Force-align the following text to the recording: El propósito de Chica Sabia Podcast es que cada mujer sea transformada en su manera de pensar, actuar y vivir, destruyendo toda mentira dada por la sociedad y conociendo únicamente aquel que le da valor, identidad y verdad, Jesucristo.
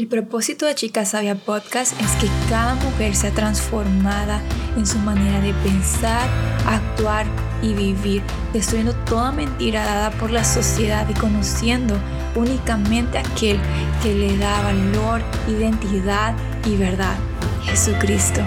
El 0.00 0.06
propósito 0.06 0.64
de 0.64 0.74
Chica 0.74 1.04
Sabia 1.04 1.34
Podcast 1.34 1.92
es 2.00 2.10
que 2.12 2.26
cada 2.48 2.74
mujer 2.74 3.14
sea 3.14 3.32
transformada 3.32 4.40
en 4.74 4.86
su 4.86 4.96
manera 4.96 5.42
de 5.42 5.52
pensar, 5.52 6.26
actuar 6.66 7.26
y 7.60 7.74
vivir, 7.74 8.22
destruyendo 8.54 8.94
toda 9.04 9.30
mentira 9.30 9.84
dada 9.84 10.10
por 10.12 10.30
la 10.30 10.42
sociedad 10.42 11.06
y 11.06 11.12
conociendo 11.12 11.98
únicamente 12.34 13.18
aquel 13.18 13.60
que 14.02 14.14
le 14.14 14.38
da 14.38 14.62
valor, 14.62 15.20
identidad 15.46 16.34
y 16.64 16.76
verdad, 16.76 17.18
Jesucristo. 17.64 18.40